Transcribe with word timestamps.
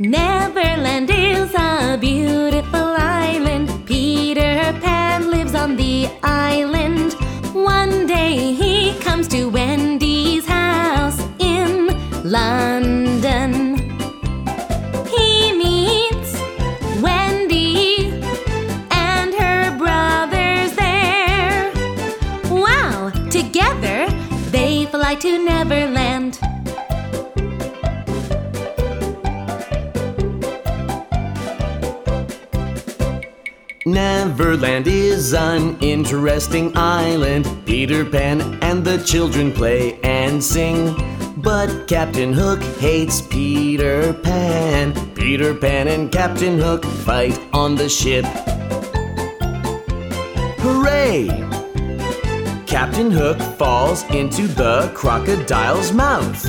Neverland 0.00 1.10
is 1.10 1.52
a 1.56 1.98
beautiful 2.00 2.94
island. 2.96 3.68
Peter 3.84 4.72
Pan 4.80 5.28
lives 5.28 5.56
on 5.56 5.74
the 5.74 6.08
island. 6.22 7.14
One 7.52 8.06
day 8.06 8.52
he 8.52 8.96
comes 9.00 9.26
to 9.28 9.46
Wendy's 9.50 10.46
house 10.46 11.20
in 11.40 11.88
London. 12.22 13.74
He 15.08 15.52
meets 15.58 16.32
Wendy 17.02 18.22
and 18.92 19.34
her 19.34 19.76
brothers 19.76 20.76
there. 20.76 21.72
Wow! 22.52 23.10
Together 23.30 24.06
they 24.52 24.86
fly 24.86 25.16
to 25.16 25.44
Neverland. 25.44 26.38
Neverland 33.92 34.86
is 34.86 35.32
an 35.32 35.78
interesting 35.80 36.76
island. 36.76 37.46
Peter 37.64 38.04
Pan 38.04 38.58
and 38.60 38.84
the 38.84 38.98
children 38.98 39.50
play 39.50 39.98
and 40.00 40.44
sing. 40.44 40.94
But 41.38 41.86
Captain 41.86 42.34
Hook 42.34 42.62
hates 42.78 43.22
Peter 43.22 44.12
Pan. 44.12 44.92
Peter 45.14 45.54
Pan 45.54 45.88
and 45.88 46.12
Captain 46.12 46.58
Hook 46.58 46.84
fight 46.84 47.40
on 47.54 47.76
the 47.76 47.88
ship. 47.88 48.26
Hooray! 50.58 51.28
Captain 52.66 53.10
Hook 53.10 53.40
falls 53.56 54.02
into 54.10 54.46
the 54.48 54.92
crocodile's 54.94 55.92
mouth. 55.92 56.44